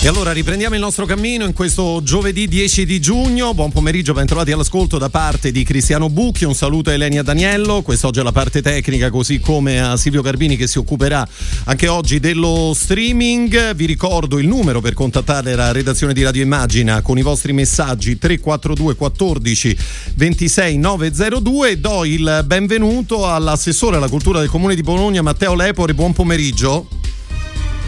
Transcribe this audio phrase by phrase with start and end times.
[0.00, 3.52] E allora riprendiamo il nostro cammino in questo giovedì 10 di giugno.
[3.52, 6.44] Buon pomeriggio, ben trovati all'ascolto da parte di Cristiano Bucchi.
[6.44, 7.82] Un saluto a Elenia Daniello.
[7.82, 11.26] Quest'oggi è la parte tecnica, così come a Silvio Garbini che si occuperà
[11.64, 13.74] anche oggi dello streaming.
[13.74, 18.18] Vi ricordo il numero per contattare la redazione di Radio Immagina con i vostri messaggi
[18.18, 19.76] 342 14
[20.14, 21.80] 26 902.
[21.80, 25.92] Do il benvenuto all'assessore alla cultura del comune di Bologna, Matteo Lepore.
[25.92, 26.86] Buon pomeriggio.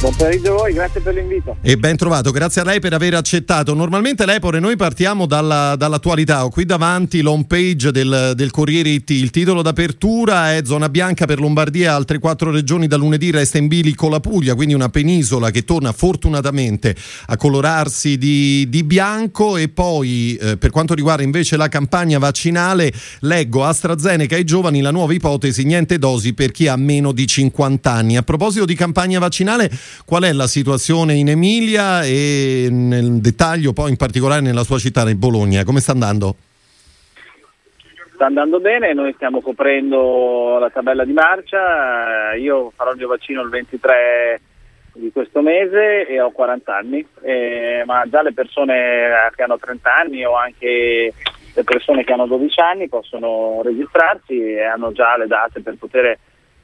[0.00, 1.59] Buon pomeriggio a voi, grazie per l'invito.
[1.60, 3.74] E ben trovato, grazie a lei per aver accettato.
[3.74, 6.46] Normalmente l'Epore noi partiamo dalla, dall'attualità.
[6.46, 9.10] Ho qui davanti l'home page del, del Corriere IT.
[9.10, 13.66] Il titolo d'apertura è Zona bianca per Lombardia, altre quattro regioni da lunedì resta in
[13.68, 16.96] bilico la Puglia, quindi una penisola che torna fortunatamente
[17.27, 19.58] a colorarsi di, di bianco.
[19.58, 24.92] E poi eh, per quanto riguarda invece la campagna vaccinale, leggo AstraZeneca ai giovani, la
[24.92, 28.16] nuova ipotesi, niente dosi per chi ha meno di 50 anni.
[28.16, 29.70] A proposito di campagna vaccinale,
[30.05, 35.05] Qual è la situazione in Emilia e nel dettaglio poi in particolare nella sua città,
[35.05, 35.64] nel Bologna?
[35.64, 36.34] Come sta andando?
[38.14, 43.41] Sta andando bene, noi stiamo coprendo la tabella di marcia, io farò il mio vaccino
[43.42, 44.41] il 23
[44.92, 49.94] di questo mese e ho 40 anni, eh, ma già le persone che hanno 30
[49.94, 51.12] anni o anche
[51.54, 56.19] le persone che hanno 12 anni possono registrarsi e hanno già le date per poter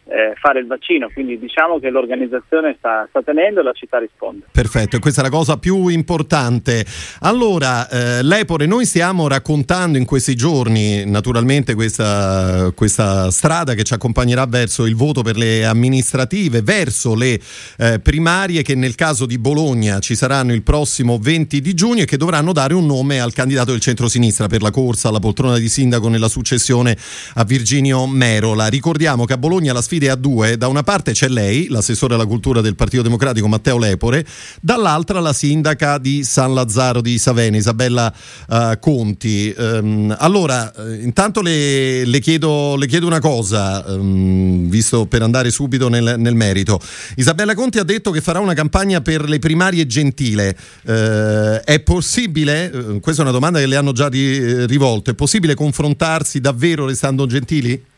[0.08, 4.46] eh, fare il vaccino, quindi diciamo che l'organizzazione sta, sta, tenendo e la città risponde.
[4.52, 6.84] Perfetto, questa è la cosa più importante.
[7.20, 13.94] Allora, eh, Lepore, noi stiamo raccontando in questi giorni naturalmente questa, questa, strada che ci
[13.94, 17.40] accompagnerà verso il voto per le amministrative, verso le
[17.78, 22.04] eh, primarie che nel caso di Bologna ci saranno il prossimo 20 di giugno e
[22.04, 25.68] che dovranno dare un nome al candidato del centro-sinistra per la corsa alla poltrona di
[25.68, 26.96] sindaco nella successione
[27.34, 28.68] a Virginio Merola.
[28.68, 32.14] Ricordiamo che a Bologna la sfida sfide a due, da una parte c'è lei, l'assessore
[32.14, 34.24] alla cultura del Partito Democratico Matteo Lepore,
[34.60, 38.12] dall'altra la sindaca di San Lazzaro di Savena, Isabella
[38.48, 39.54] uh, Conti.
[39.56, 45.50] Um, allora, eh, intanto le, le, chiedo, le, chiedo, una cosa, um, visto per andare
[45.50, 46.78] subito nel, nel, merito.
[47.16, 50.56] Isabella Conti ha detto che farà una campagna per le primarie gentile.
[50.84, 55.54] Uh, è possibile, questa è una domanda che le hanno già ri, rivolto, è possibile
[55.54, 57.94] confrontarsi davvero restando gentili?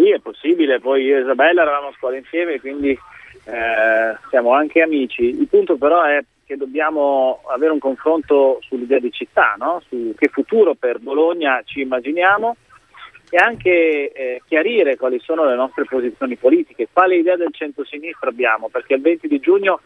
[0.00, 4.80] Sì, è possibile, poi io e Isabella eravamo a scuola insieme, quindi eh, siamo anche
[4.80, 5.24] amici.
[5.24, 9.82] Il punto però è che dobbiamo avere un confronto sull'idea di città, no?
[9.86, 12.56] su che futuro per Bologna ci immaginiamo
[13.28, 18.70] e anche eh, chiarire quali sono le nostre posizioni politiche, quale idea del centro-sinistra abbiamo,
[18.70, 19.80] perché il 20 di giugno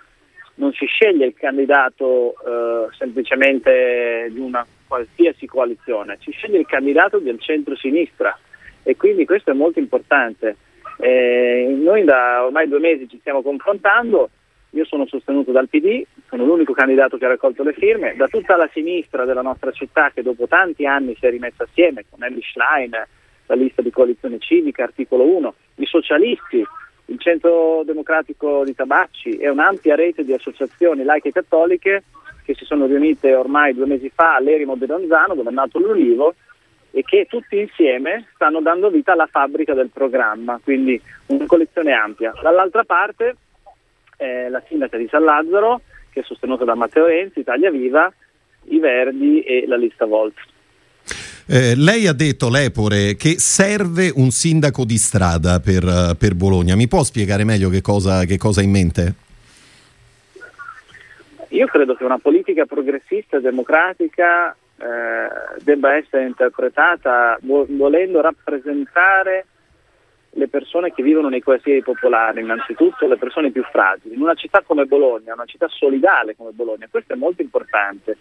[0.55, 7.19] non si sceglie il candidato eh, semplicemente di una qualsiasi coalizione, si sceglie il candidato
[7.19, 8.39] del centro-sinistra
[8.85, 10.57] e quindi questo è molto importante.
[10.99, 14.31] Eh, noi da ormai due mesi ci stiamo confrontando,
[14.71, 18.57] io sono sostenuto dal PD, sono l'unico candidato che ha raccolto le firme, da tutta
[18.57, 22.43] la sinistra della nostra città che dopo tanti anni si è rimessa assieme con Ellie
[22.43, 22.93] Schlein,
[23.47, 26.65] la lista di coalizione civica, articolo 1, i socialisti,
[27.07, 32.05] il Centro Democratico di Tabacci e un'ampia rete di associazioni laiche cattoliche
[32.45, 36.35] che si sono riunite ormai due mesi fa all'Erimo di Donzano dove è nato l'Ulivo
[36.95, 42.33] e che tutti insieme stanno dando vita alla fabbrica del programma, quindi una collezione ampia.
[42.41, 43.35] Dall'altra parte
[44.17, 48.13] eh, la sindaca di San Lazzaro, che è sostenuta da Matteo Renzi, Italia Viva,
[48.67, 50.35] i Verdi e la lista Volt.
[51.49, 56.77] Eh, lei ha detto, Lepore, che serve un sindaco di strada per, per Bologna.
[56.77, 59.15] Mi può spiegare meglio che cosa, che cosa ha in mente?
[61.49, 69.47] Io credo che una politica progressista democratica eh, debba essere interpretata volendo rappresentare
[70.37, 74.15] le persone che vivono nei quartieri popolari, innanzitutto le persone più fragili.
[74.15, 78.17] In una città come Bologna, una città solidale come Bologna, questo è molto importante.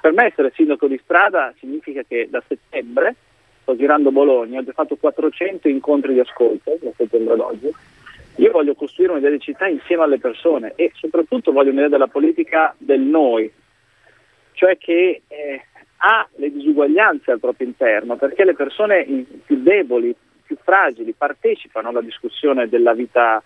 [0.00, 3.14] Per me essere sindaco di strada significa che da settembre
[3.60, 7.70] sto girando Bologna, ho già fatto 400 incontri di ascolto da settembre ad oggi.
[8.36, 12.74] Io voglio costruire un'idea di città insieme alle persone e soprattutto voglio un'idea della politica
[12.78, 13.52] del noi,
[14.52, 15.64] cioè che eh,
[16.02, 19.04] ha le disuguaglianze al proprio interno, perché le persone
[19.44, 20.14] più deboli,
[20.44, 23.42] più fragili partecipano alla discussione della vita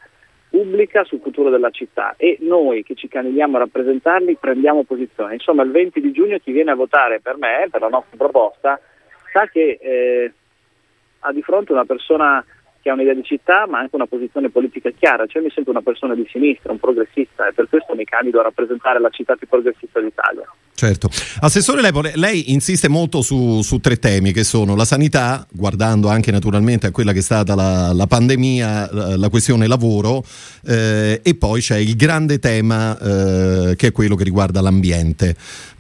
[0.48, 5.34] pubblica sul futuro della città e noi che ci candidiamo a rappresentarli prendiamo posizione.
[5.34, 8.80] Insomma, il 20 di giugno chi viene a votare per me, per la nostra proposta,
[9.32, 10.32] sa che eh,
[11.20, 12.44] ha di fronte una persona
[12.84, 15.80] che ha un'idea di città ma anche una posizione politica chiara, cioè mi sento una
[15.80, 19.48] persona di sinistra, un progressista e per questo mi candido a rappresentare la città più
[19.48, 20.46] progressista d'Italia.
[20.76, 21.08] Certo.
[21.40, 26.32] Assessore Lepore, lei insiste molto su, su, tre temi che sono la sanità, guardando anche
[26.32, 30.24] naturalmente a quella che è stata la, la pandemia, la, la, questione lavoro
[30.66, 35.36] eh, e poi c'è il grande tema eh, che è quello che riguarda l'ambiente.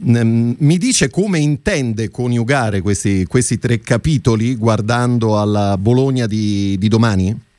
[0.08, 6.88] Mm, mi dice come intende coniugare questi, questi tre capitoli guardando alla Bologna di, di
[6.94, 7.52] domani?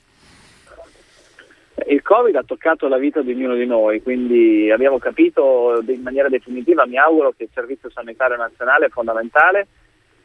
[1.87, 6.29] Il Covid ha toccato la vita di ognuno di noi, quindi abbiamo capito in maniera
[6.29, 9.67] definitiva, mi auguro che il Servizio Sanitario Nazionale è fondamentale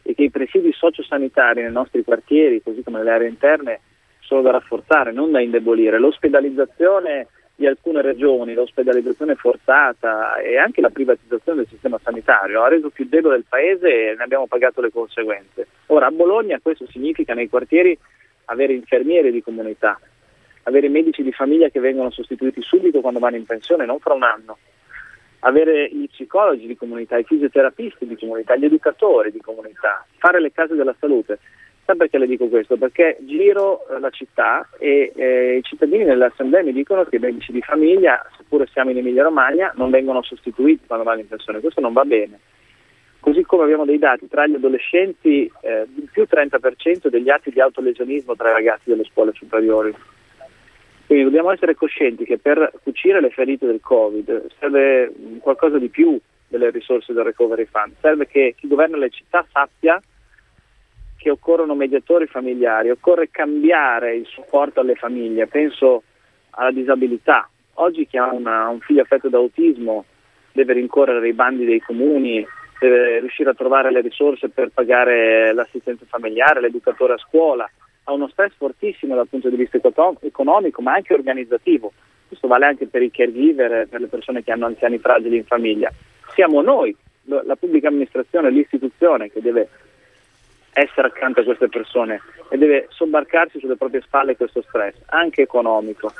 [0.02, 3.80] e che i presidi sociosanitari nei nostri quartieri, così come nelle aree interne,
[4.20, 5.98] sono da rafforzare, non da indebolire.
[5.98, 12.88] L'ospedalizzazione di alcune regioni, l'ospedalizzazione forzata e anche la privatizzazione del sistema sanitario ha reso
[12.90, 15.66] più debole il paese e ne abbiamo pagato le conseguenze.
[15.86, 17.98] Ora a Bologna questo significa nei quartieri
[18.46, 19.98] avere infermieri di comunità,
[20.64, 24.22] avere medici di famiglia che vengono sostituiti subito quando vanno in pensione, non fra un
[24.22, 24.58] anno,
[25.40, 30.52] avere gli psicologi di comunità, i fisioterapisti di comunità, gli educatori di comunità, fare le
[30.52, 31.38] case della salute.
[31.84, 32.76] Sa perché le dico questo?
[32.76, 37.20] Perché giro eh, la città e eh, i cittadini nelle assemblee mi dicono che i
[37.20, 41.60] medici di famiglia, seppure siamo in Emilia Romagna, non vengono sostituiti quando vanno in pensione.
[41.60, 42.38] Questo non va bene.
[43.20, 48.34] Così come abbiamo dei dati tra gli adolescenti, eh, più 30% degli atti di autolesionismo
[48.34, 49.94] tra i ragazzi delle scuole superiori.
[51.06, 56.18] Quindi dobbiamo essere coscienti che per cucire le ferite del Covid serve qualcosa di più
[56.48, 60.00] delle risorse del Recovery Fund, serve che chi governa le città sappia
[61.16, 66.04] che occorrono mediatori familiari, occorre cambiare il supporto alle famiglie, penso
[66.50, 67.48] alla disabilità.
[67.74, 70.04] Oggi chi ha una, un figlio affetto da autismo
[70.52, 72.46] deve rincorrere i bandi dei comuni,
[72.80, 77.70] deve riuscire a trovare le risorse per pagare l'assistenza familiare, l'educatore a scuola,
[78.04, 79.78] ha uno stress fortissimo dal punto di vista
[80.20, 81.92] economico ma anche organizzativo.
[82.26, 85.92] Questo vale anche per i caregiver, per le persone che hanno anziani fragili in famiglia.
[86.34, 89.68] Siamo noi, la pubblica amministrazione, l'istituzione che deve
[90.72, 96.12] essere accanto a queste persone e deve sobbarcarsi sulle proprie spalle questo stress, anche economico.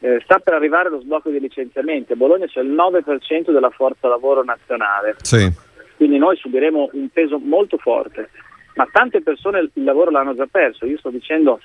[0.00, 4.08] Eh, sta per arrivare lo sblocco dei licenziamenti, a Bologna c'è il 9% della forza
[4.08, 5.50] lavoro nazionale, sì.
[5.96, 8.30] Quindi noi subiremo un peso molto forte,
[8.74, 11.60] ma tante persone il lavoro l'hanno già perso, io sto dicendo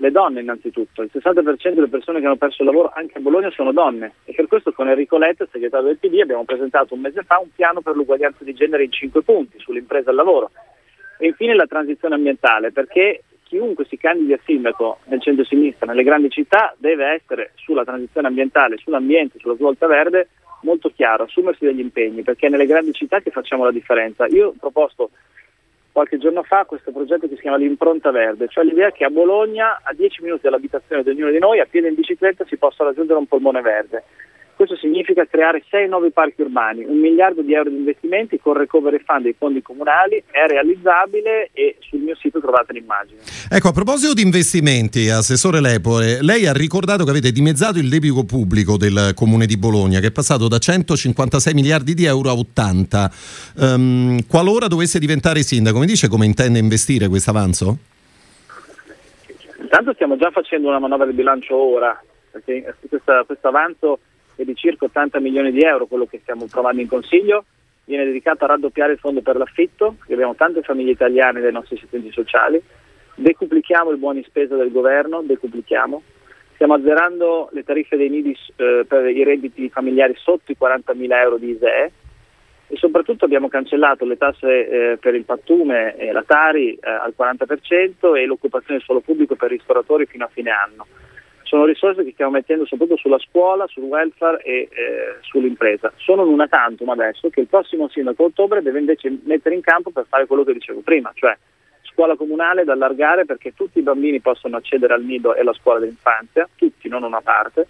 [0.00, 3.50] le donne innanzitutto, il 60% delle persone che hanno perso il lavoro anche a Bologna
[3.50, 4.12] sono donne.
[4.24, 7.48] E per questo con Enrico Letta, segretario del PD, abbiamo presentato un mese fa un
[7.54, 10.50] piano per l'uguaglianza di genere in 5 punti sull'impresa il lavoro.
[11.18, 16.30] E infine la transizione ambientale, perché chiunque si candidi a sindaco nel centro-sinistra, nelle grandi
[16.30, 20.28] città, deve essere sulla transizione ambientale, sull'ambiente, sulla svolta verde
[20.62, 24.26] molto chiaro, assumersi degli impegni, perché è nelle grandi città che facciamo la differenza.
[24.26, 25.10] Io ho proposto
[25.92, 29.80] qualche giorno fa questo progetto che si chiama l'impronta verde, cioè l'idea che a Bologna,
[29.82, 33.18] a 10 minuti dall'abitazione di ognuno di noi, a piede in bicicletta si possa raggiungere
[33.18, 34.04] un polmone verde.
[34.58, 39.00] Questo significa creare sei nuovi parchi urbani, un miliardo di euro di investimenti con recovery
[39.06, 43.20] fund dei fondi comunali, è realizzabile e sul mio sito trovate l'immagine.
[43.48, 48.24] Ecco, a proposito di investimenti, Assessore Lepore, lei ha ricordato che avete dimezzato il debito
[48.24, 53.10] pubblico del Comune di Bologna, che è passato da 156 miliardi di euro a 80.
[53.58, 57.76] Um, ehm, qualora dovesse diventare sindaco, mi dice come intende investire questo avanzo?
[59.60, 61.96] Intanto stiamo già facendo una manovra di bilancio ora,
[62.32, 64.00] perché questo avanzo
[64.42, 67.44] è di circa 80 milioni di euro quello che stiamo provando in Consiglio,
[67.84, 71.76] viene dedicato a raddoppiare il fondo per l'affitto, perché abbiamo tante famiglie italiane dai nostri
[71.76, 72.62] assistenti sociali,
[73.16, 76.02] decuplichiamo i buoni spesa del governo, decuplichiamo,
[76.54, 81.20] stiamo azzerando le tariffe dei nidi eh, per i redditi familiari sotto i 40 mila
[81.20, 81.92] euro di ISEE
[82.70, 82.76] e.
[82.76, 88.14] Soprattutto abbiamo cancellato le tasse eh, per il pattume e la Tari eh, al 40%
[88.14, 90.86] e l'occupazione del suolo pubblico per ristoratori fino a fine anno
[91.48, 95.90] sono risorse che stiamo mettendo soprattutto sulla scuola, sul welfare e eh, sull'impresa.
[95.96, 99.90] Sono un una tantum adesso che il prossimo sindaco ottobre deve invece mettere in campo
[99.90, 101.34] per fare quello che dicevo prima, cioè
[101.90, 105.78] scuola comunale da allargare perché tutti i bambini possono accedere al nido e alla scuola
[105.78, 107.66] dell'infanzia, tutti, non una parte,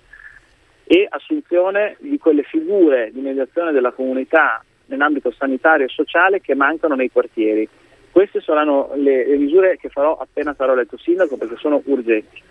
[0.85, 6.97] e assunzione di quelle figure di mediazione della comunità nell'ambito sanitario e sociale che mancano
[6.97, 7.69] nei quartieri.
[8.11, 12.43] Queste saranno le, le misure che farò appena sarò eletto sindaco perché sono urgenti.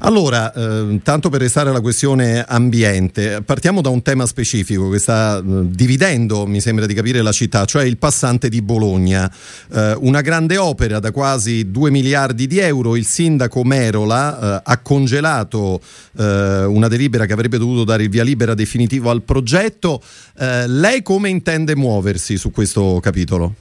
[0.00, 5.38] Allora, eh, tanto per restare alla questione ambiente, partiamo da un tema specifico che sta
[5.38, 9.28] eh, dividendo, mi sembra di capire, la città, cioè il passante di Bologna.
[9.72, 14.78] Eh, una grande opera da quasi 2 miliardi di euro, il sindaco Merola eh, ha
[14.78, 15.80] congelato
[16.16, 20.00] eh, una delibera che avrebbe dovuto dare il via libera definitivo al progetto.
[20.38, 23.52] Eh, lei come intende muoversi su questo capitolo?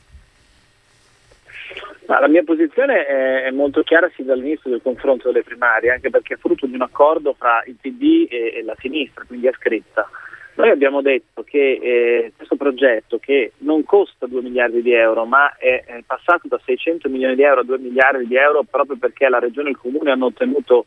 [2.07, 6.35] Ma la mia posizione è, molto chiara sin dall'inizio del confronto delle primarie, anche perché
[6.35, 10.09] è frutto di un accordo fra il PD e, e la sinistra, quindi è scritta.
[10.55, 15.55] Noi abbiamo detto che eh, questo progetto, che non costa 2 miliardi di euro, ma
[15.57, 19.27] è, è, passato da 600 milioni di euro a 2 miliardi di euro proprio perché
[19.27, 20.85] la Regione e il Comune hanno ottenuto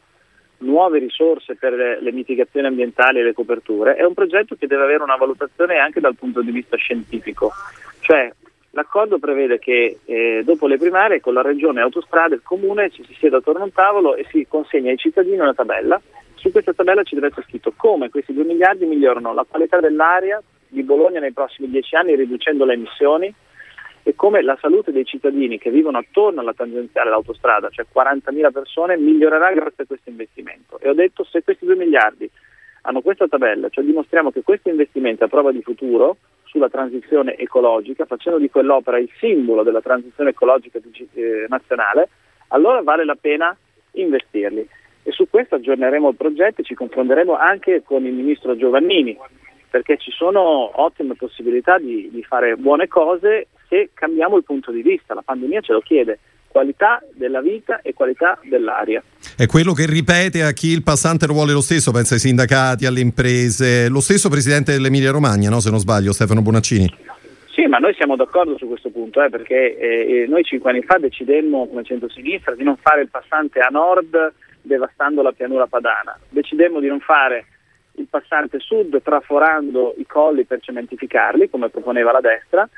[0.61, 5.03] nuove risorse per le mitigazioni ambientali e le coperture, è un progetto che deve avere
[5.03, 7.53] una valutazione anche dal punto di vista scientifico.
[8.01, 8.33] Cioè,
[8.71, 13.05] l'accordo prevede che eh, dopo le primarie con la Regione Autostrade e il Comune ci
[13.05, 16.01] si sieda attorno a un tavolo e si consegna ai cittadini una tabella.
[16.35, 20.43] Su questa tabella ci deve essere scritto come questi 2 miliardi migliorano la qualità dell'aria
[20.69, 23.35] di Bologna nei prossimi 10 anni riducendo le emissioni,
[24.03, 28.97] e come la salute dei cittadini che vivono attorno alla tangenziale dell'autostrada, cioè 40.000 persone,
[28.97, 30.79] migliorerà grazie a questo investimento.
[30.81, 32.31] E ho detto se questi 2 miliardi
[32.83, 36.17] hanno questa tabella, cioè dimostriamo che questo investimento è a prova di futuro
[36.51, 40.79] sulla transizione ecologica, facendo di quell'opera il simbolo della transizione ecologica
[41.15, 42.09] eh, nazionale,
[42.49, 43.57] allora vale la pena
[43.93, 44.69] investirli.
[45.03, 49.17] E su questo aggiorneremo il progetto e ci confronteremo anche con il ministro Giovannini,
[49.71, 54.83] perché ci sono ottime possibilità di, di fare buone cose se cambiamo il punto di
[54.83, 56.19] vista, la pandemia ce lo chiede
[56.51, 59.03] qualità della vita e qualità dell'aria.
[59.37, 62.87] È quello che ripete a chi il passante lo vuole lo stesso, pensa ai sindacati,
[62.87, 65.61] alle imprese, lo stesso presidente dell'Emilia Romagna, no?
[65.61, 66.93] se non sbaglio, Stefano Bonaccini.
[67.53, 70.99] Sì, ma noi siamo d'accordo su questo punto, eh, perché eh, noi cinque anni fa
[70.99, 76.81] decidemmo come centro-sinistra di non fare il passante a nord devastando la pianura padana, decidemmo
[76.81, 77.47] di non fare
[77.95, 82.69] il passante sud traforando i colli per cementificarli, come proponeva la destra,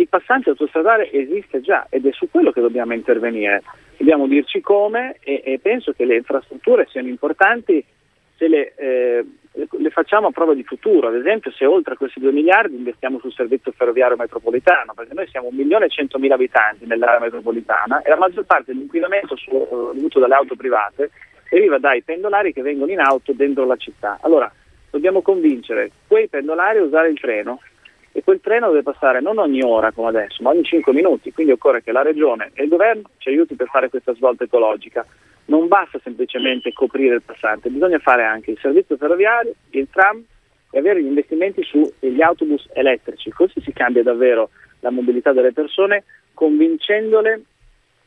[0.00, 3.62] il passante autostradale esiste già ed è su quello che dobbiamo intervenire.
[3.96, 7.84] Dobbiamo dirci come e, e penso che le infrastrutture siano importanti
[8.36, 12.20] se le, eh, le, facciamo a prova di futuro, ad esempio se oltre a questi
[12.20, 16.34] 2 miliardi investiamo sul servizio ferroviario metropolitano, perché noi siamo 1 milione e 100 mila
[16.34, 21.10] abitanti nell'area metropolitana e la maggior parte dell'inquinamento uh, dovuto dalle auto private
[21.50, 24.18] deriva dai pendolari che vengono in auto dentro la città.
[24.20, 24.52] Allora
[24.90, 27.58] dobbiamo convincere quei pendolari a usare il treno
[28.18, 31.52] e quel treno deve passare non ogni ora come adesso, ma ogni 5 minuti, quindi
[31.52, 35.06] occorre che la Regione e il Governo ci aiuti per fare questa svolta ecologica.
[35.44, 40.20] Non basta semplicemente coprire il passante, bisogna fare anche il servizio ferroviario, il tram
[40.72, 46.02] e avere gli investimenti sugli autobus elettrici, così si cambia davvero la mobilità delle persone
[46.34, 47.42] convincendole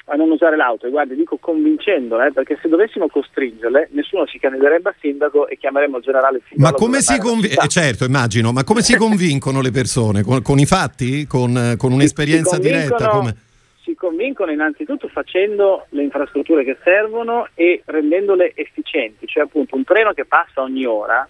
[0.05, 4.39] a non usare l'auto e guardi dico convincendole eh, perché se dovessimo costringerle nessuno si
[4.39, 7.65] candiderebbe a sindaco e chiameremo il generale Ma come si convincono?
[7.65, 10.23] Eh, certo immagino, ma come si convincono le persone?
[10.23, 11.25] Con, con i fatti?
[11.27, 13.09] Con, con un'esperienza si, si diretta?
[13.09, 13.35] Come?
[13.83, 20.13] Si convincono innanzitutto facendo le infrastrutture che servono e rendendole efficienti, cioè appunto un treno
[20.13, 21.27] che passa ogni ora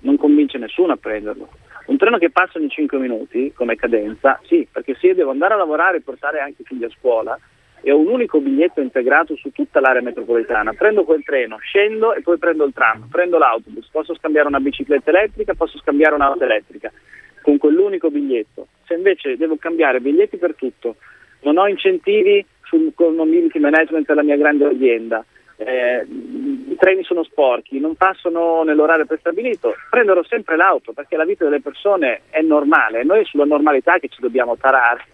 [0.00, 1.48] non convince nessuno a prenderlo.
[1.86, 5.54] Un treno che passa ogni 5 minuti come cadenza, sì, perché se io devo andare
[5.54, 7.38] a lavorare e portare anche i figli a scuola,
[7.82, 10.72] e ho un unico biglietto integrato su tutta l'area metropolitana.
[10.72, 15.10] Prendo quel treno, scendo e poi prendo il tram, prendo l'autobus, posso scambiare una bicicletta
[15.10, 16.90] elettrica, posso scambiare un'auto elettrica
[17.42, 18.68] con quell'unico biglietto.
[18.86, 20.96] Se invece devo cambiare biglietti per tutto,
[21.40, 25.24] non ho incentivi sul mobility management della mia grande azienda,
[25.56, 31.44] eh, i treni sono sporchi, non passano nell'orario prestabilito, prenderò sempre l'auto perché la vita
[31.44, 35.04] delle persone è normale, noi è sulla normalità che ci dobbiamo tarare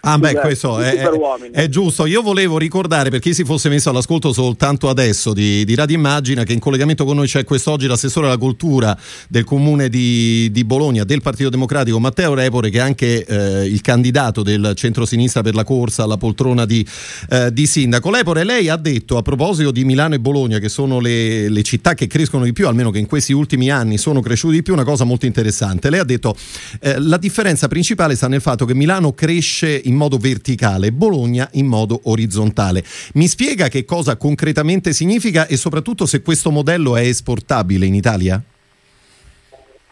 [0.00, 1.08] ah, beh, questo è,
[1.50, 2.06] è, giusto.
[2.06, 6.44] Io volevo ricordare per chi si fosse messo all'ascolto soltanto adesso di, di Radio Immagina
[6.44, 8.96] che in collegamento con noi c'è quest'oggi l'assessore alla cultura
[9.28, 13.80] del comune di, di Bologna del Partito Democratico Matteo Repore, che è anche eh, il
[13.80, 16.86] candidato del centro-sinistra per la corsa alla poltrona di,
[17.30, 18.10] eh, di sindaco.
[18.10, 21.94] Lepore, lei ha detto a proposito di Milano e Bologna, che sono le, le città
[21.94, 24.84] che crescono di più, almeno che in questi ultimi anni sono cresciute di più, una
[24.84, 25.90] cosa molto interessante.
[25.90, 26.36] Lei ha detto
[26.80, 31.66] eh, la differenza principale sta nel fatto che Milano cresce in modo verticale, Bologna in
[31.66, 32.84] modo orizzontale.
[33.14, 38.40] Mi spiega che cosa concretamente significa e soprattutto se questo modello è esportabile in Italia?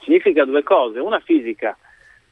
[0.04, 1.76] Significa due cose, una fisica,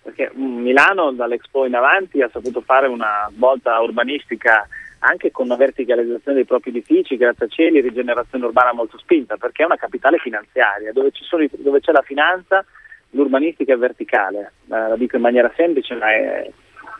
[0.02, 4.68] perché Milano dall'Expo in avanti ha saputo fare una volta urbanistica
[5.04, 9.76] anche con una verticalizzazione dei propri edifici, grattacieli, rigenerazione urbana molto spinta, perché è una
[9.76, 12.64] capitale finanziaria, dove, sono, dove c'è la finanza,
[13.10, 16.50] l'urbanistica è verticale, eh, la dico in maniera semplice ma è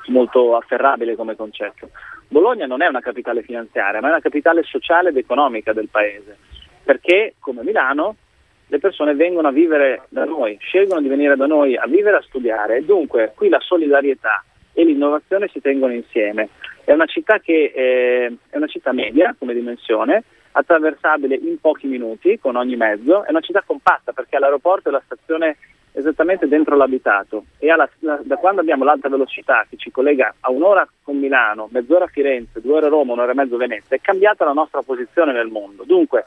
[0.06, 1.90] molto afferrabile come concetto.
[2.28, 6.37] Bologna non è una capitale finanziaria, ma è una capitale sociale ed economica del paese,
[6.82, 8.16] perché come Milano
[8.66, 12.23] le persone vengono a vivere da noi, scelgono di venire da noi a vivere, a
[12.23, 14.42] studiare e dunque qui la solidarietà
[14.73, 16.49] e l'innovazione si tengono insieme.
[16.85, 22.38] È una città che eh, è una città media come dimensione, attraversabile in pochi minuti
[22.38, 25.56] con ogni mezzo, è una città compatta perché all'aeroporto e la stazione
[25.92, 30.50] esattamente dentro l'abitato e alla, la, da quando abbiamo l'alta velocità che ci collega a
[30.50, 33.96] un'ora con Milano, mezz'ora a Firenze, due ore a Roma, un'ora e mezzo a Venezia,
[33.96, 35.84] è cambiata la nostra posizione nel mondo.
[35.84, 36.25] Dunque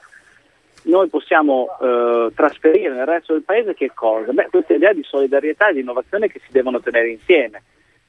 [0.83, 4.31] noi possiamo eh, trasferire nel resto del paese che cosa?
[4.31, 7.63] Beh, questa idea di solidarietà e di innovazione che si devono tenere insieme,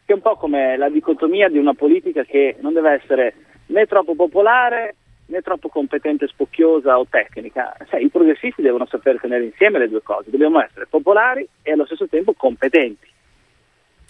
[0.05, 3.35] che è un po' come la dicotomia di una politica che non deve essere
[3.69, 4.95] né troppo popolare
[5.27, 7.77] né troppo competente, spocchiosa o tecnica.
[7.89, 11.87] Cioè, I progressisti devono saper tenere insieme le due cose, dobbiamo essere popolari e allo
[11.87, 13.15] stesso tempo competenti.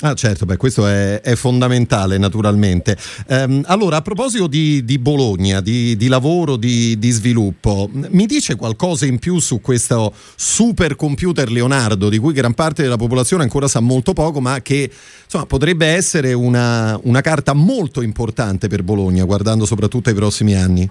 [0.00, 2.99] Ah certo, beh, questo è, è fondamentale naturalmente.
[3.28, 8.56] Ehm, allora, a proposito di, di Bologna, di, di lavoro, di, di, sviluppo, mi dice
[8.56, 13.80] qualcosa in più su questo supercomputer Leonardo, di cui gran parte della popolazione ancora sa
[13.80, 14.90] molto poco, ma che
[15.25, 20.87] insomma, potrebbe essere una, una carta molto importante per Bologna, guardando soprattutto ai prossimi anni?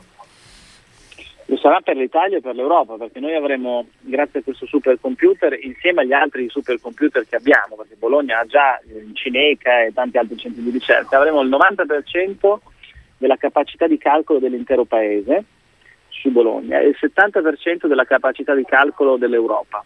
[1.47, 6.01] Lo sarà per l'Italia e per l'Europa, perché noi avremo, grazie a questo supercomputer, insieme
[6.01, 10.63] agli altri supercomputer che abbiamo, perché Bologna ha già il Cineca e tanti altri centri
[10.63, 12.57] di ricerca, avremo il 90%
[13.17, 15.43] della capacità di calcolo dell'intero paese
[16.09, 19.85] su Bologna e il 70% della capacità di calcolo dell'Europa,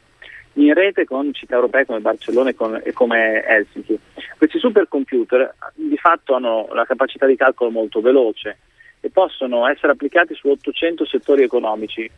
[0.54, 4.00] in rete con città europee come Barcellona e, con, e come Helsinki.
[4.38, 8.60] Questi supercomputer di fatto hanno la capacità di calcolo molto veloce
[9.00, 12.10] e possono essere applicati su 800 settori economici.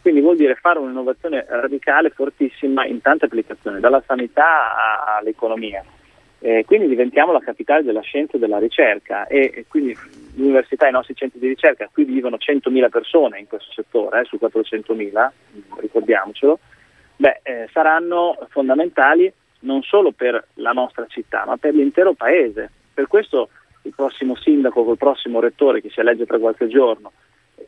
[0.00, 5.84] Quindi vuol dire fare un'innovazione radicale, fortissima in tante applicazioni, dalla sanità all'economia.
[6.38, 9.96] Eh, quindi diventiamo la capitale della scienza e della ricerca e, e quindi
[10.34, 14.24] l'università e i nostri centri di ricerca, qui vivono 100.000 persone in questo settore, eh,
[14.24, 15.30] su 400.000,
[15.80, 16.58] ricordiamocelo,
[17.16, 22.70] beh, eh, saranno fondamentali non solo per la nostra città, ma per l'intero paese.
[22.92, 23.48] Per questo
[23.86, 27.12] il prossimo sindaco col prossimo rettore che si elegge tra qualche giorno,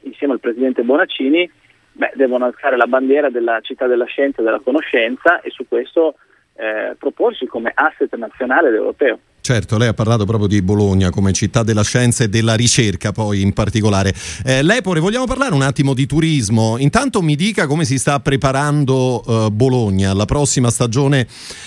[0.03, 1.51] insieme al presidente Bonaccini,
[1.93, 6.17] beh, devono alzare la bandiera della città della scienza e della conoscenza e su questo
[6.55, 9.19] eh, proporsi come asset nazionale ed europeo.
[9.49, 13.41] Certo, lei ha parlato proprio di Bologna come città della scienza e della ricerca poi
[13.41, 14.15] in particolare.
[14.45, 16.77] Eh, Lepore, vogliamo parlare un attimo di turismo.
[16.77, 21.27] Intanto mi dica come si sta preparando eh, Bologna alla prossima stagione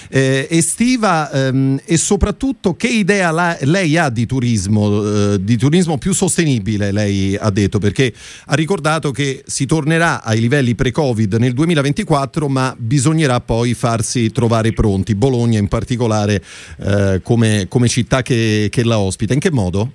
[0.10, 5.98] eh, estiva ehm, e soprattutto che idea la, lei ha di turismo, eh, di turismo
[5.98, 8.14] più sostenibile, lei ha detto, perché
[8.46, 14.72] ha ricordato che si tornerà ai livelli pre-Covid nel 2024, ma bisognerà poi farsi trovare
[14.72, 15.16] pronti.
[15.16, 16.44] Bologna in particolare
[16.78, 19.34] eh, come come città che, che, la ospita.
[19.34, 19.92] In che modo?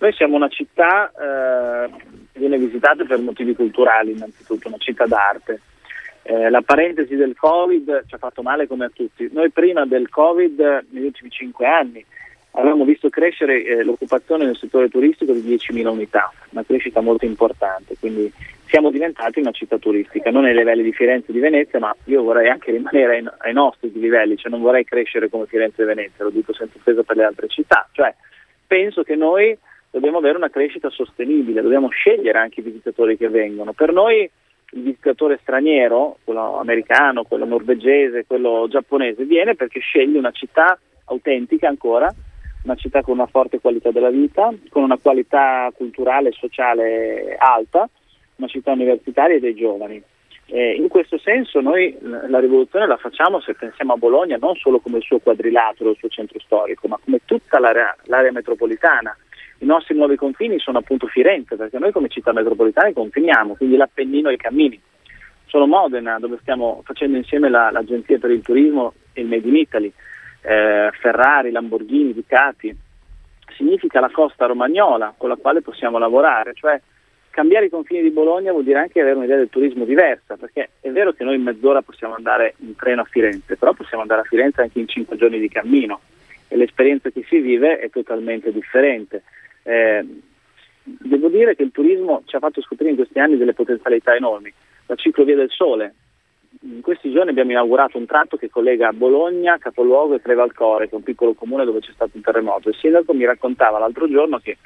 [0.00, 1.90] Noi siamo una città eh,
[2.32, 5.60] che viene visitata per motivi culturali innanzitutto, una città d'arte.
[6.22, 9.28] Eh, la parentesi del Covid ci ha fatto male come a tutti.
[9.32, 12.04] Noi prima del Covid, negli ultimi cinque anni,
[12.50, 17.94] avevamo visto crescere eh, l'occupazione nel settore turistico di 10.000 unità, una crescita molto importante,
[18.00, 18.30] quindi
[18.68, 22.22] siamo diventati una città turistica, non ai livelli di Firenze e di Venezia, ma io
[22.22, 26.30] vorrei anche rimanere ai, nostri livelli, cioè non vorrei crescere come Firenze e Venezia, lo
[26.30, 28.14] dico senza offesa per le altre città, cioè
[28.66, 29.56] penso che noi
[29.90, 33.72] dobbiamo avere una crescita sostenibile, dobbiamo scegliere anche i visitatori che vengono.
[33.72, 34.30] Per noi
[34.72, 41.68] il visitatore straniero, quello americano, quello norvegese, quello giapponese, viene perché sceglie una città autentica
[41.68, 42.14] ancora,
[42.64, 47.88] una città con una forte qualità della vita, con una qualità culturale e sociale alta,
[48.38, 50.02] una città universitaria e dei giovani.
[50.50, 54.78] Eh, in questo senso noi la rivoluzione la facciamo se pensiamo a Bologna non solo
[54.78, 59.14] come il suo quadrilatero, il suo centro storico, ma come tutta l'area, l'area metropolitana.
[59.58, 64.30] I nostri nuovi confini sono appunto Firenze, perché noi come città metropolitana confiniamo, quindi l'Appennino
[64.30, 64.80] e i cammini.
[65.46, 69.56] Sono Modena, dove stiamo facendo insieme la, l'Agenzia per il Turismo e il Made in
[69.56, 69.92] Italy,
[70.42, 72.74] eh, Ferrari, Lamborghini, Ducati.
[73.56, 76.80] Significa la costa romagnola con la quale possiamo lavorare, cioè
[77.30, 80.90] cambiare i confini di Bologna vuol dire anche avere un'idea del turismo diversa, perché è
[80.90, 84.24] vero che noi in mezz'ora possiamo andare in treno a Firenze, però possiamo andare a
[84.24, 86.00] Firenze anche in cinque giorni di cammino
[86.48, 89.22] e l'esperienza che si vive è totalmente differente.
[89.62, 90.04] Eh,
[90.82, 94.52] devo dire che il turismo ci ha fatto scoprire in questi anni delle potenzialità enormi.
[94.86, 95.94] La ciclovia del sole.
[96.62, 100.96] In questi giorni abbiamo inaugurato un tratto che collega Bologna, capoluogo e Crevalcore, che è
[100.96, 102.70] un piccolo comune dove c'è stato un terremoto.
[102.70, 104.56] Il sindaco mi raccontava l'altro giorno che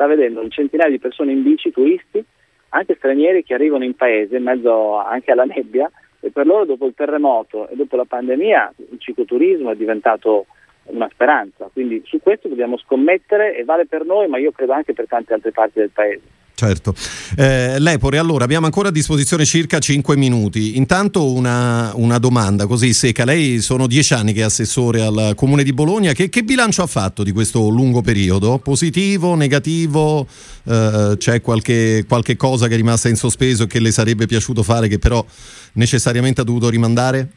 [0.00, 2.24] sta vedendo un centinaio di persone in bici, turisti,
[2.70, 6.86] anche stranieri che arrivano in paese in mezzo anche alla nebbia e per loro dopo
[6.86, 10.46] il terremoto e dopo la pandemia il cicloturismo è diventato
[10.84, 14.94] una speranza, quindi su questo dobbiamo scommettere e vale per noi ma io credo anche
[14.94, 16.22] per tante altre parti del paese.
[16.60, 16.92] Certo.
[17.38, 20.76] Eh, Lepore, allora abbiamo ancora a disposizione circa 5 minuti.
[20.76, 23.24] Intanto una, una, domanda così secca.
[23.24, 26.12] Lei sono dieci anni che è assessore al Comune di Bologna.
[26.12, 28.58] Che, che bilancio ha fatto di questo lungo periodo?
[28.58, 30.26] Positivo, negativo?
[30.64, 34.62] Eh, c'è qualche, qualche cosa che è rimasta in sospeso e che le sarebbe piaciuto
[34.62, 35.24] fare che però
[35.72, 37.30] necessariamente ha dovuto rimandare?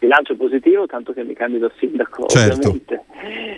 [0.00, 2.68] bilancio positivo, tanto che mi candido a sindaco, certo.
[2.68, 3.04] ovviamente.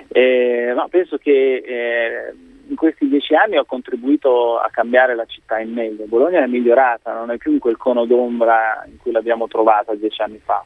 [0.09, 2.35] Eh, ma penso che eh,
[2.71, 6.07] in questi dieci anni ho contribuito a cambiare la città in meglio.
[6.07, 10.23] Bologna è migliorata, non è più in quel cono d'ombra in cui l'abbiamo trovata dieci
[10.23, 10.65] anni fa.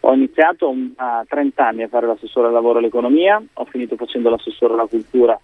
[0.00, 4.28] Ho iniziato a 30 anni a fare l'assessore al lavoro e all'economia, ho finito facendo
[4.28, 5.38] l'assessore alla cultura,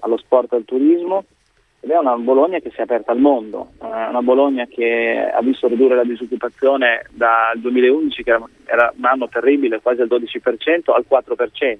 [0.00, 1.24] allo sport e al turismo
[1.80, 5.66] ed è una Bologna che si è aperta al mondo, una Bologna che ha visto
[5.66, 11.78] ridurre la disoccupazione dal 2011, che era un anno terribile, quasi al 12%, al 4%.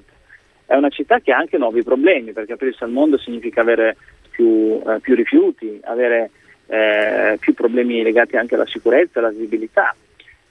[0.66, 3.96] È una città che ha anche nuovi problemi, perché aprirsi al mondo significa avere
[4.30, 6.30] più, eh, più rifiuti, avere
[6.66, 9.94] eh, più problemi legati anche alla sicurezza e alla visibilità,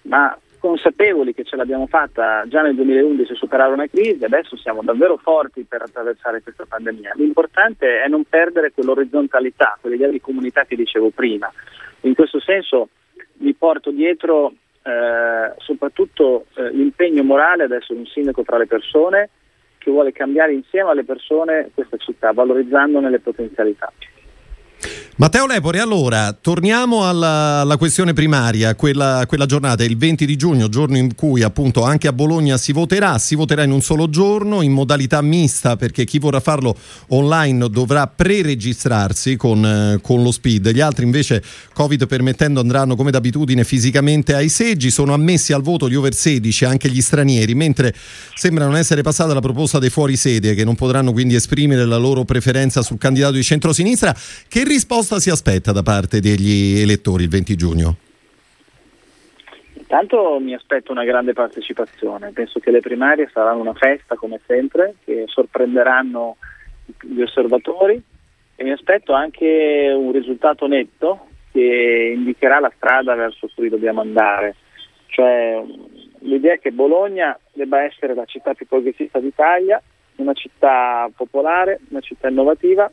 [0.04, 4.82] ma consapevoli che ce l'abbiamo fatta già nel 2011 a superare una crisi, adesso siamo
[4.82, 7.12] davvero forti per attraversare questa pandemia.
[7.15, 11.51] L'importante è non perdere quell'orizzontalità, quell'idea di comunità che dicevo prima.
[12.01, 12.89] In questo senso
[13.39, 19.30] mi porto dietro eh, soprattutto eh, l'impegno morale ad essere un sindaco tra le persone
[19.86, 23.93] che vuole cambiare insieme alle persone questa città, valorizzandone le potenzialità.
[25.17, 30.67] Matteo Lepore, allora torniamo alla, alla questione primaria, quella, quella, giornata, il 20 di giugno,
[30.67, 34.62] giorno in cui appunto anche a Bologna si voterà, si voterà in un solo giorno
[34.62, 36.75] in modalità mista perché chi vorrà farlo
[37.08, 43.12] online dovrà pre-registrarsi con, eh, con lo SPID, gli altri invece Covid permettendo andranno come
[43.12, 47.95] d'abitudine fisicamente ai seggi, sono ammessi al voto gli over 16 anche gli stranieri, mentre
[48.34, 51.95] sembra non essere passata la proposta dei fuori sede che non potranno quindi esprimere la
[51.95, 54.13] loro preferenza sul candidato di centrosinistra.
[54.49, 57.95] Che risposta si aspetta da parte degli elettori il 20 giugno?
[59.73, 64.95] Intanto mi aspetto una grande partecipazione, penso che le primarie saranno una festa come sempre,
[65.05, 66.37] che sorprenderanno
[67.01, 68.01] gli osservatori
[68.55, 74.55] e mi aspetto anche un risultato netto che indicherà la strada verso cui dobbiamo andare.
[75.05, 75.63] Cioè,
[76.21, 79.81] l'idea è che Bologna debba essere la città più progressista d'Italia,
[80.15, 82.91] una città popolare, una città innovativa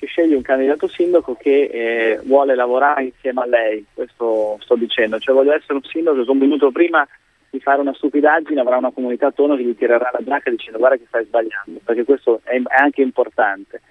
[0.00, 5.18] che sceglie un candidato sindaco che eh, vuole lavorare insieme a lei, questo sto dicendo,
[5.18, 7.06] cioè voglio essere un sindaco che un minuto prima
[7.50, 10.96] di fare una stupidaggine avrà una comunità attorno che gli tirerà la giacca dicendo guarda
[10.96, 13.82] che stai sbagliando, perché questo è, è anche importante.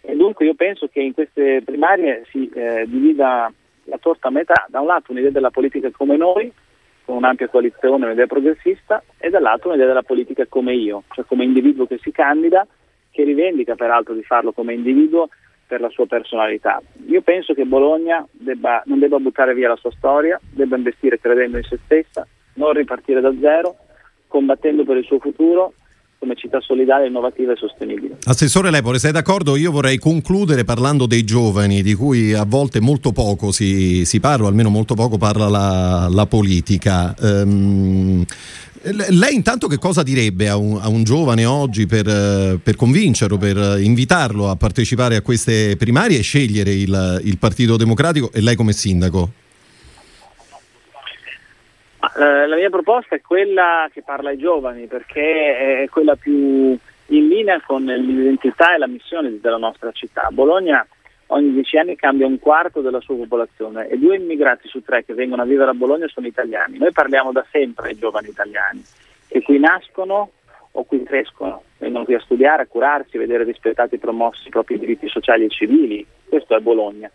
[0.00, 3.50] E dunque io penso che in queste primarie si eh, divida
[3.84, 6.50] la torta a metà, da un lato un'idea della politica come noi,
[7.04, 11.86] con un'ampia coalizione, un'idea progressista, e dall'altro un'idea della politica come io, cioè come individuo
[11.86, 12.66] che si candida,
[13.12, 15.28] che rivendica peraltro di farlo come individuo
[15.66, 16.80] per la sua personalità.
[17.06, 21.56] Io penso che Bologna debba, non debba buttare via la sua storia, debba investire credendo
[21.56, 23.76] in se stessa, non ripartire da zero,
[24.26, 25.74] combattendo per il suo futuro
[26.24, 28.16] come città solidale, innovativa e sostenibile.
[28.24, 29.56] Assessore Lepore, sei d'accordo?
[29.56, 34.48] Io vorrei concludere parlando dei giovani, di cui a volte molto poco si, si parla,
[34.48, 37.14] almeno molto poco parla la, la politica.
[37.20, 38.24] Um,
[39.10, 43.80] lei intanto che cosa direbbe a un, a un giovane oggi per, per, convincerlo, per
[43.80, 48.72] invitarlo a partecipare a queste primarie e scegliere il, il Partito Democratico e lei come
[48.72, 49.42] sindaco?
[52.16, 57.28] Eh, la mia proposta è quella che parla ai giovani perché è quella più in
[57.28, 60.28] linea con l'identità e la missione della nostra città.
[60.30, 60.86] Bologna
[61.28, 65.14] ogni dieci anni cambia un quarto della sua popolazione e due immigrati su tre che
[65.14, 66.78] vengono a vivere a Bologna sono italiani.
[66.78, 68.82] Noi parliamo da sempre ai giovani italiani
[69.28, 70.30] che qui nascono
[70.76, 74.50] o qui crescono, vengono qui a studiare, a curarsi, a vedere rispettati e promossi i
[74.50, 76.04] propri diritti sociali e civili.
[76.28, 77.10] Questo è Bologna.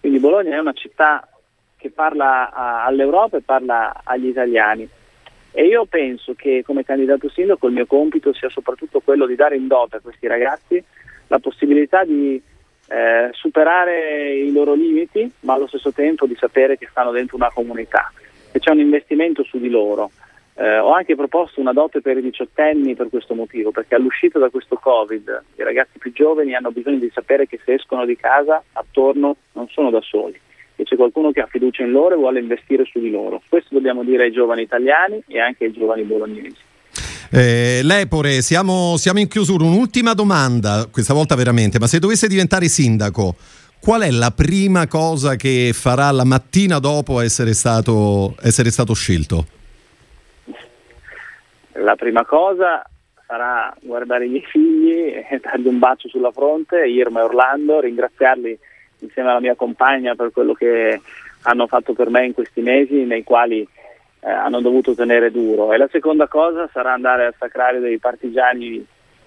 [0.00, 1.26] Quindi Bologna è una città
[1.84, 4.88] che parla a, all'Europa e parla agli italiani.
[5.52, 9.56] E io penso che come candidato sindaco il mio compito sia soprattutto quello di dare
[9.56, 10.82] in dote a questi ragazzi
[11.26, 12.40] la possibilità di
[12.88, 17.50] eh, superare i loro limiti, ma allo stesso tempo di sapere che stanno dentro una
[17.52, 18.10] comunità,
[18.50, 20.10] che c'è un investimento su di loro.
[20.56, 24.48] Eh, ho anche proposto una dote per i diciottenni per questo motivo, perché all'uscita da
[24.48, 28.62] questo Covid i ragazzi più giovani hanno bisogno di sapere che se escono di casa
[28.72, 30.40] attorno non sono da soli,
[30.76, 33.40] che c'è qualcuno che ha fiducia in loro e vuole investire su di loro.
[33.48, 36.56] Questo dobbiamo dire ai giovani italiani e anche ai giovani bolognesi.
[37.30, 39.64] Eh, Lepore, siamo, siamo in chiusura.
[39.64, 43.34] Un'ultima domanda, questa volta veramente, ma se dovesse diventare sindaco,
[43.80, 49.46] qual è la prima cosa che farà la mattina dopo essere stato, essere stato scelto?
[51.72, 52.82] La prima cosa
[53.26, 58.58] sarà guardare i miei figli e dargli un bacio sulla fronte, Irma e Orlando, ringraziarli
[59.04, 61.00] insieme alla mia compagna per quello che
[61.42, 65.72] hanno fatto per me in questi mesi nei quali eh, hanno dovuto tenere duro.
[65.72, 68.84] E la seconda cosa sarà andare al sacrario dei partigiani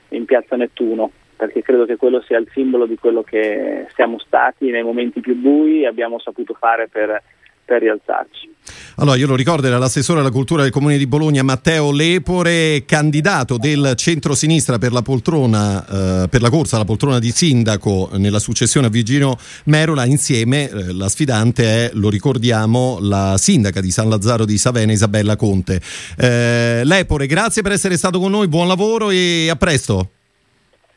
[0.09, 4.69] in piazza Nettuno, perché credo che quello sia il simbolo di quello che siamo stati
[4.71, 7.21] nei momenti più bui e abbiamo saputo fare per
[7.67, 8.55] per rialzarci.
[8.95, 13.57] Allora, io lo ricordo, era l'assessore alla cultura del comune di Bologna Matteo Lepore, candidato
[13.57, 18.87] del centro-sinistra per la poltrona, eh, per la corsa alla poltrona di sindaco nella successione
[18.87, 20.05] a Virginio Merola.
[20.05, 25.35] Insieme eh, la sfidante è, lo ricordiamo, la sindaca di San Lazzaro di Savena, Isabella
[25.35, 25.81] Conte.
[26.17, 30.11] Eh, Lepore, grazie per essere stato con noi, buon lavoro e a presto.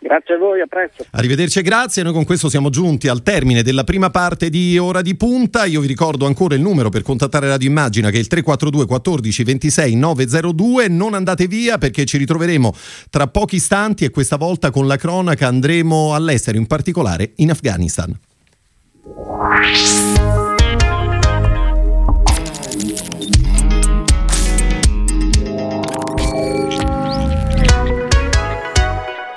[0.02, 1.04] Grazie a voi, a presto.
[1.10, 2.02] Arrivederci e grazie.
[2.02, 5.66] Noi con questo siamo giunti al termine della prima parte di Ora di Punta.
[5.66, 9.44] Io vi ricordo ancora il numero per contattare Radio Immagina che è il 342 14
[9.44, 10.88] 26 902.
[10.88, 12.72] Non andate via perché ci ritroveremo
[13.10, 18.18] tra pochi istanti e questa volta con la cronaca andremo all'estero, in particolare in Afghanistan.